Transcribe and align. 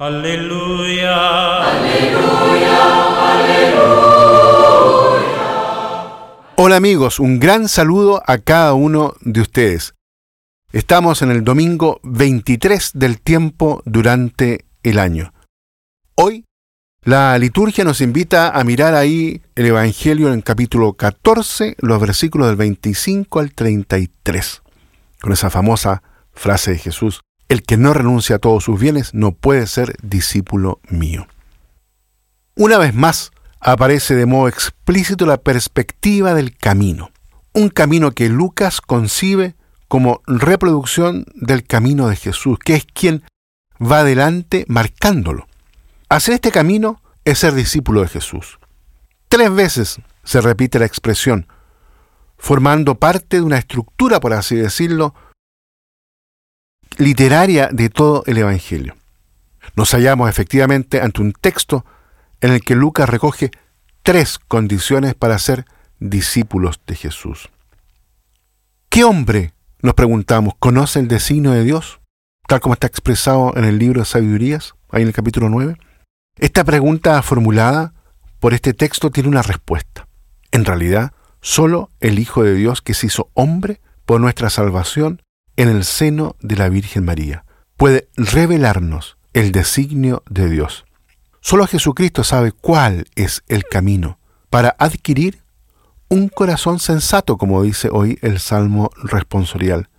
Aleluya. 0.00 1.60
Hola 6.56 6.76
amigos, 6.76 7.20
un 7.20 7.38
gran 7.38 7.68
saludo 7.68 8.22
a 8.26 8.38
cada 8.38 8.72
uno 8.72 9.12
de 9.20 9.42
ustedes. 9.42 9.94
Estamos 10.72 11.20
en 11.20 11.30
el 11.30 11.44
domingo 11.44 12.00
23 12.02 12.92
del 12.94 13.20
tiempo 13.20 13.82
durante 13.84 14.64
el 14.82 14.98
año. 14.98 15.34
Hoy 16.14 16.46
la 17.04 17.36
liturgia 17.36 17.84
nos 17.84 18.00
invita 18.00 18.58
a 18.58 18.64
mirar 18.64 18.94
ahí 18.94 19.42
el 19.54 19.66
Evangelio 19.66 20.32
en 20.32 20.40
capítulo 20.40 20.94
14, 20.94 21.76
los 21.78 22.00
versículos 22.00 22.46
del 22.46 22.56
25 22.56 23.38
al 23.38 23.52
33, 23.52 24.62
con 25.20 25.34
esa 25.34 25.50
famosa 25.50 26.02
frase 26.32 26.70
de 26.70 26.78
Jesús, 26.78 27.20
el 27.50 27.64
que 27.64 27.76
no 27.76 27.92
renuncia 27.92 28.36
a 28.36 28.38
todos 28.38 28.62
sus 28.62 28.78
bienes 28.78 29.12
no 29.12 29.32
puede 29.32 29.66
ser 29.66 29.96
discípulo 30.02 30.80
mío. 30.88 31.26
Una 32.54 32.78
vez 32.78 32.94
más 32.94 33.32
aparece 33.58 34.14
de 34.14 34.24
modo 34.24 34.46
explícito 34.46 35.26
la 35.26 35.36
perspectiva 35.36 36.32
del 36.32 36.56
camino, 36.56 37.10
un 37.52 37.68
camino 37.68 38.12
que 38.12 38.28
Lucas 38.28 38.80
concibe 38.80 39.56
como 39.88 40.22
reproducción 40.28 41.26
del 41.34 41.64
camino 41.64 42.06
de 42.06 42.14
Jesús, 42.14 42.56
que 42.60 42.76
es 42.76 42.86
quien 42.86 43.24
va 43.82 44.00
adelante 44.00 44.64
marcándolo. 44.68 45.48
Hacer 46.08 46.34
este 46.34 46.52
camino 46.52 47.02
es 47.24 47.40
ser 47.40 47.54
discípulo 47.54 48.02
de 48.02 48.08
Jesús. 48.08 48.60
Tres 49.28 49.52
veces 49.52 50.00
se 50.22 50.40
repite 50.40 50.78
la 50.78 50.86
expresión, 50.86 51.48
formando 52.38 52.94
parte 52.94 53.38
de 53.38 53.42
una 53.42 53.58
estructura, 53.58 54.20
por 54.20 54.34
así 54.34 54.54
decirlo, 54.54 55.16
literaria 57.00 57.70
de 57.72 57.88
todo 57.88 58.22
el 58.26 58.36
Evangelio. 58.36 58.94
Nos 59.74 59.92
hallamos 59.92 60.28
efectivamente 60.28 61.00
ante 61.00 61.22
un 61.22 61.32
texto 61.32 61.84
en 62.42 62.52
el 62.52 62.60
que 62.60 62.74
Lucas 62.74 63.08
recoge 63.08 63.50
tres 64.02 64.38
condiciones 64.38 65.14
para 65.14 65.38
ser 65.38 65.64
discípulos 65.98 66.80
de 66.86 66.94
Jesús. 66.96 67.48
¿Qué 68.90 69.04
hombre, 69.04 69.54
nos 69.80 69.94
preguntamos, 69.94 70.54
conoce 70.58 71.00
el 71.00 71.08
designio 71.08 71.52
de 71.52 71.64
Dios, 71.64 72.00
tal 72.46 72.60
como 72.60 72.74
está 72.74 72.86
expresado 72.86 73.56
en 73.56 73.64
el 73.64 73.78
libro 73.78 74.00
de 74.00 74.06
Sabidurías, 74.06 74.74
ahí 74.90 75.02
en 75.02 75.08
el 75.08 75.14
capítulo 75.14 75.48
9? 75.48 75.78
Esta 76.36 76.64
pregunta 76.64 77.22
formulada 77.22 77.94
por 78.40 78.52
este 78.52 78.74
texto 78.74 79.10
tiene 79.10 79.28
una 79.28 79.42
respuesta. 79.42 80.06
En 80.52 80.66
realidad, 80.66 81.12
solo 81.40 81.90
el 82.00 82.18
Hijo 82.18 82.42
de 82.42 82.54
Dios 82.54 82.82
que 82.82 82.92
se 82.92 83.06
hizo 83.06 83.30
hombre 83.32 83.80
por 84.04 84.20
nuestra 84.20 84.50
salvación 84.50 85.22
en 85.60 85.68
el 85.68 85.84
seno 85.84 86.36
de 86.40 86.56
la 86.56 86.70
Virgen 86.70 87.04
María. 87.04 87.44
Puede 87.76 88.08
revelarnos 88.16 89.18
el 89.34 89.52
designio 89.52 90.22
de 90.30 90.48
Dios. 90.48 90.86
Solo 91.42 91.66
Jesucristo 91.66 92.24
sabe 92.24 92.52
cuál 92.52 93.08
es 93.14 93.42
el 93.46 93.64
camino 93.64 94.18
para 94.48 94.74
adquirir 94.78 95.42
un 96.08 96.30
corazón 96.30 96.78
sensato, 96.78 97.36
como 97.36 97.62
dice 97.62 97.90
hoy 97.92 98.18
el 98.22 98.40
Salmo 98.40 98.90
responsorial, 99.02 99.90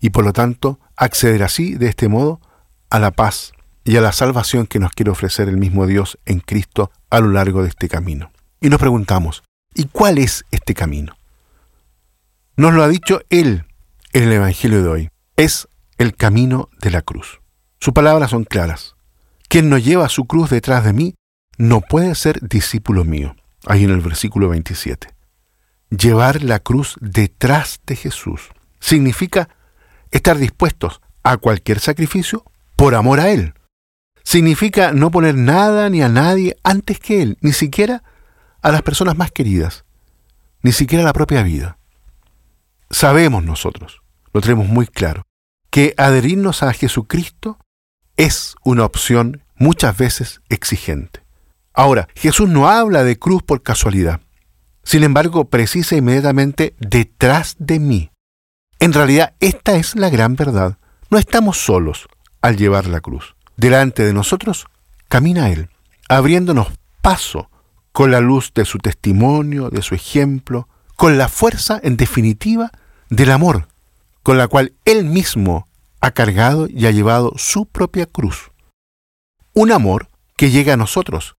y 0.00 0.10
por 0.10 0.24
lo 0.24 0.32
tanto 0.32 0.78
acceder 0.94 1.42
así, 1.42 1.74
de 1.74 1.88
este 1.88 2.06
modo, 2.06 2.40
a 2.88 3.00
la 3.00 3.10
paz 3.10 3.52
y 3.82 3.96
a 3.96 4.00
la 4.00 4.12
salvación 4.12 4.68
que 4.68 4.78
nos 4.78 4.92
quiere 4.92 5.10
ofrecer 5.10 5.48
el 5.48 5.56
mismo 5.56 5.88
Dios 5.88 6.16
en 6.26 6.38
Cristo 6.38 6.92
a 7.10 7.18
lo 7.18 7.32
largo 7.32 7.64
de 7.64 7.70
este 7.70 7.88
camino. 7.88 8.30
Y 8.60 8.68
nos 8.68 8.78
preguntamos, 8.78 9.42
¿y 9.74 9.86
cuál 9.86 10.18
es 10.18 10.44
este 10.52 10.74
camino? 10.74 11.16
Nos 12.54 12.72
lo 12.72 12.84
ha 12.84 12.88
dicho 12.88 13.20
Él 13.30 13.64
en 14.18 14.24
el 14.24 14.32
Evangelio 14.32 14.82
de 14.82 14.88
hoy. 14.88 15.10
Es 15.36 15.68
el 15.96 16.16
camino 16.16 16.70
de 16.80 16.90
la 16.90 17.02
cruz. 17.02 17.40
Sus 17.78 17.94
palabras 17.94 18.30
son 18.30 18.42
claras. 18.42 18.96
Quien 19.48 19.70
no 19.70 19.78
lleva 19.78 20.08
su 20.08 20.24
cruz 20.24 20.50
detrás 20.50 20.84
de 20.84 20.92
mí 20.92 21.14
no 21.56 21.80
puede 21.80 22.16
ser 22.16 22.40
discípulo 22.40 23.04
mío. 23.04 23.36
Ahí 23.66 23.84
en 23.84 23.90
el 23.90 24.00
versículo 24.00 24.48
27. 24.48 25.08
Llevar 25.90 26.42
la 26.42 26.58
cruz 26.58 26.96
detrás 27.00 27.80
de 27.86 27.94
Jesús 27.94 28.48
significa 28.80 29.50
estar 30.10 30.36
dispuestos 30.36 31.00
a 31.22 31.36
cualquier 31.36 31.78
sacrificio 31.78 32.44
por 32.74 32.96
amor 32.96 33.20
a 33.20 33.30
Él. 33.30 33.54
Significa 34.24 34.92
no 34.92 35.12
poner 35.12 35.36
nada 35.36 35.90
ni 35.90 36.02
a 36.02 36.08
nadie 36.08 36.56
antes 36.64 36.98
que 36.98 37.22
Él, 37.22 37.38
ni 37.40 37.52
siquiera 37.52 38.02
a 38.62 38.72
las 38.72 38.82
personas 38.82 39.16
más 39.16 39.30
queridas, 39.30 39.84
ni 40.62 40.72
siquiera 40.72 41.04
la 41.04 41.12
propia 41.12 41.44
vida. 41.44 41.78
Sabemos 42.90 43.44
nosotros, 43.44 44.02
lo 44.32 44.40
tenemos 44.40 44.68
muy 44.68 44.86
claro, 44.86 45.26
que 45.70 45.94
adherirnos 45.96 46.62
a 46.62 46.72
Jesucristo 46.72 47.58
es 48.16 48.56
una 48.64 48.84
opción 48.84 49.42
muchas 49.56 49.96
veces 49.96 50.40
exigente. 50.48 51.22
Ahora, 51.72 52.08
Jesús 52.14 52.48
no 52.48 52.68
habla 52.68 53.04
de 53.04 53.18
cruz 53.18 53.42
por 53.42 53.62
casualidad. 53.62 54.20
Sin 54.82 55.04
embargo, 55.04 55.48
precisa 55.48 55.96
inmediatamente 55.96 56.74
detrás 56.80 57.56
de 57.58 57.78
mí. 57.78 58.10
En 58.80 58.92
realidad, 58.92 59.34
esta 59.38 59.76
es 59.76 59.94
la 59.94 60.10
gran 60.10 60.34
verdad. 60.34 60.78
No 61.10 61.18
estamos 61.18 61.58
solos 61.58 62.08
al 62.42 62.56
llevar 62.56 62.86
la 62.86 63.00
cruz. 63.00 63.36
Delante 63.56 64.04
de 64.04 64.12
nosotros 64.12 64.66
camina 65.08 65.50
Él, 65.50 65.68
abriéndonos 66.08 66.68
paso 67.02 67.50
con 67.92 68.10
la 68.10 68.20
luz 68.20 68.52
de 68.54 68.64
su 68.64 68.78
testimonio, 68.78 69.70
de 69.70 69.82
su 69.82 69.94
ejemplo, 69.94 70.68
con 70.96 71.18
la 71.18 71.28
fuerza, 71.28 71.80
en 71.82 71.96
definitiva, 71.96 72.72
del 73.10 73.30
amor, 73.30 73.67
con 74.28 74.36
la 74.36 74.46
cual 74.46 74.74
Él 74.84 75.06
mismo 75.06 75.66
ha 76.02 76.10
cargado 76.10 76.68
y 76.68 76.84
ha 76.84 76.90
llevado 76.90 77.32
su 77.38 77.64
propia 77.64 78.04
cruz. 78.04 78.50
Un 79.54 79.72
amor 79.72 80.10
que 80.36 80.50
llega 80.50 80.74
a 80.74 80.76
nosotros 80.76 81.36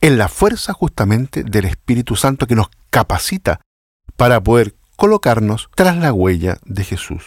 en 0.00 0.18
la 0.18 0.26
fuerza 0.26 0.72
justamente 0.72 1.44
del 1.44 1.64
Espíritu 1.66 2.16
Santo 2.16 2.48
que 2.48 2.56
nos 2.56 2.70
capacita 2.90 3.60
para 4.16 4.42
poder 4.42 4.74
colocarnos 4.96 5.70
tras 5.76 5.96
la 5.96 6.12
huella 6.12 6.58
de 6.64 6.82
Jesús. 6.82 7.22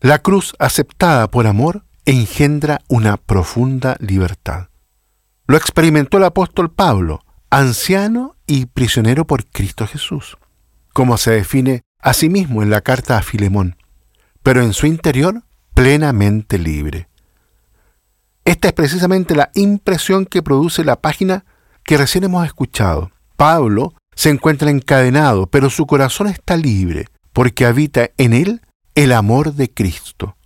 La 0.00 0.20
cruz 0.20 0.54
aceptada 0.58 1.30
por 1.30 1.46
amor 1.46 1.84
engendra 2.06 2.80
una 2.88 3.18
profunda 3.18 3.98
libertad. 4.00 4.68
Lo 5.46 5.58
experimentó 5.58 6.16
el 6.16 6.24
apóstol 6.24 6.72
Pablo, 6.72 7.20
anciano 7.50 8.36
y 8.46 8.64
prisionero 8.64 9.26
por 9.26 9.44
Cristo 9.44 9.86
Jesús, 9.86 10.38
como 10.94 11.18
se 11.18 11.32
define 11.32 11.82
a 12.00 12.12
sí 12.12 12.28
mismo 12.28 12.62
en 12.62 12.70
la 12.70 12.80
carta 12.80 13.18
a 13.18 13.22
Filemón, 13.22 13.76
pero 14.42 14.62
en 14.62 14.72
su 14.72 14.86
interior 14.86 15.42
plenamente 15.74 16.58
libre. 16.58 17.08
Esta 18.44 18.68
es 18.68 18.74
precisamente 18.74 19.34
la 19.34 19.50
impresión 19.54 20.24
que 20.24 20.42
produce 20.42 20.84
la 20.84 20.96
página 20.96 21.44
que 21.82 21.96
recién 21.96 22.24
hemos 22.24 22.46
escuchado. 22.46 23.10
Pablo 23.36 23.92
se 24.14 24.30
encuentra 24.30 24.70
encadenado, 24.70 25.46
pero 25.46 25.68
su 25.68 25.86
corazón 25.86 26.28
está 26.28 26.56
libre, 26.56 27.06
porque 27.32 27.66
habita 27.66 28.10
en 28.16 28.32
él 28.32 28.62
el 28.94 29.12
amor 29.12 29.54
de 29.54 29.72
Cristo, 29.72 30.36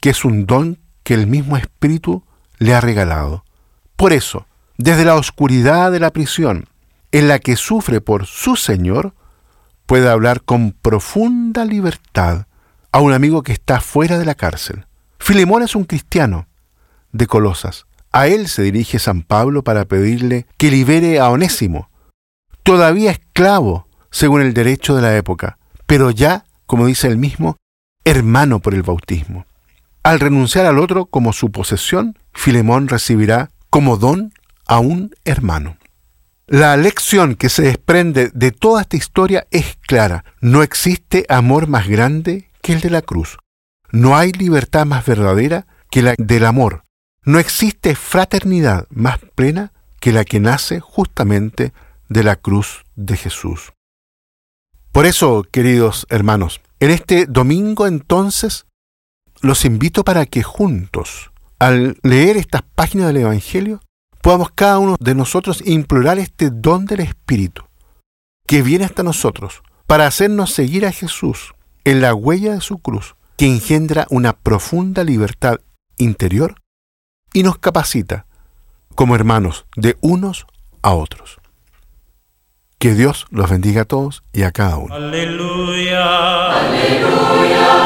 que 0.00 0.10
es 0.10 0.24
un 0.24 0.46
don 0.46 0.78
que 1.04 1.14
el 1.14 1.26
mismo 1.26 1.56
Espíritu 1.56 2.24
le 2.58 2.74
ha 2.74 2.80
regalado. 2.80 3.44
Por 3.94 4.12
eso, 4.12 4.46
desde 4.78 5.04
la 5.04 5.14
oscuridad 5.14 5.92
de 5.92 6.00
la 6.00 6.10
prisión, 6.10 6.66
en 7.12 7.28
la 7.28 7.38
que 7.38 7.56
sufre 7.56 8.00
por 8.00 8.26
su 8.26 8.56
Señor, 8.56 9.14
puede 9.86 10.08
hablar 10.08 10.42
con 10.42 10.72
profunda 10.72 11.64
libertad 11.64 12.46
a 12.92 13.00
un 13.00 13.12
amigo 13.12 13.42
que 13.42 13.52
está 13.52 13.80
fuera 13.80 14.18
de 14.18 14.24
la 14.24 14.34
cárcel. 14.34 14.86
Filemón 15.18 15.62
es 15.62 15.74
un 15.74 15.84
cristiano 15.84 16.48
de 17.12 17.26
Colosas. 17.26 17.86
A 18.12 18.26
él 18.28 18.48
se 18.48 18.62
dirige 18.62 18.98
San 18.98 19.22
Pablo 19.22 19.62
para 19.62 19.84
pedirle 19.84 20.46
que 20.56 20.70
libere 20.70 21.20
a 21.20 21.30
Onésimo, 21.30 21.90
todavía 22.62 23.10
esclavo 23.10 23.86
según 24.10 24.40
el 24.40 24.54
derecho 24.54 24.96
de 24.96 25.02
la 25.02 25.16
época, 25.16 25.58
pero 25.86 26.10
ya, 26.10 26.44
como 26.66 26.86
dice 26.86 27.08
él 27.08 27.18
mismo, 27.18 27.56
hermano 28.04 28.60
por 28.60 28.74
el 28.74 28.82
bautismo. 28.82 29.46
Al 30.02 30.20
renunciar 30.20 30.66
al 30.66 30.78
otro 30.78 31.06
como 31.06 31.32
su 31.32 31.50
posesión, 31.50 32.18
Filemón 32.32 32.88
recibirá 32.88 33.50
como 33.70 33.96
don 33.96 34.32
a 34.66 34.78
un 34.78 35.14
hermano. 35.24 35.76
La 36.48 36.76
lección 36.76 37.34
que 37.34 37.48
se 37.48 37.62
desprende 37.62 38.30
de 38.32 38.52
toda 38.52 38.82
esta 38.82 38.96
historia 38.96 39.48
es 39.50 39.76
clara. 39.80 40.24
No 40.40 40.62
existe 40.62 41.26
amor 41.28 41.66
más 41.66 41.88
grande 41.88 42.50
que 42.62 42.72
el 42.72 42.80
de 42.80 42.90
la 42.90 43.02
cruz. 43.02 43.36
No 43.90 44.16
hay 44.16 44.30
libertad 44.30 44.86
más 44.86 45.04
verdadera 45.04 45.66
que 45.90 46.02
la 46.02 46.14
del 46.16 46.44
amor. 46.44 46.84
No 47.24 47.40
existe 47.40 47.96
fraternidad 47.96 48.86
más 48.90 49.18
plena 49.34 49.72
que 49.98 50.12
la 50.12 50.24
que 50.24 50.38
nace 50.38 50.78
justamente 50.78 51.72
de 52.08 52.22
la 52.22 52.36
cruz 52.36 52.84
de 52.94 53.16
Jesús. 53.16 53.72
Por 54.92 55.04
eso, 55.04 55.44
queridos 55.50 56.06
hermanos, 56.10 56.60
en 56.78 56.90
este 56.90 57.26
domingo 57.26 57.88
entonces 57.88 58.66
los 59.40 59.64
invito 59.64 60.04
para 60.04 60.26
que 60.26 60.44
juntos, 60.44 61.32
al 61.58 61.98
leer 62.04 62.36
estas 62.36 62.62
páginas 62.62 63.08
del 63.08 63.22
Evangelio, 63.22 63.80
podamos 64.26 64.50
cada 64.50 64.80
uno 64.80 64.96
de 64.98 65.14
nosotros 65.14 65.62
implorar 65.64 66.18
este 66.18 66.50
don 66.50 66.84
del 66.84 66.98
Espíritu 66.98 67.62
que 68.44 68.60
viene 68.60 68.84
hasta 68.84 69.04
nosotros 69.04 69.62
para 69.86 70.08
hacernos 70.08 70.50
seguir 70.50 70.84
a 70.84 70.90
Jesús 70.90 71.54
en 71.84 72.00
la 72.00 72.12
huella 72.12 72.54
de 72.54 72.60
su 72.60 72.78
cruz, 72.78 73.14
que 73.36 73.46
engendra 73.46 74.08
una 74.10 74.32
profunda 74.32 75.04
libertad 75.04 75.58
interior 75.96 76.56
y 77.32 77.44
nos 77.44 77.58
capacita 77.58 78.26
como 78.96 79.14
hermanos 79.14 79.64
de 79.76 79.96
unos 80.00 80.46
a 80.82 80.94
otros. 80.94 81.38
Que 82.80 82.94
Dios 82.94 83.26
los 83.30 83.48
bendiga 83.48 83.82
a 83.82 83.84
todos 83.84 84.24
y 84.32 84.42
a 84.42 84.50
cada 84.50 84.76
uno. 84.78 84.92
Aleluya. 84.92 86.50
Aleluya. 86.50 87.76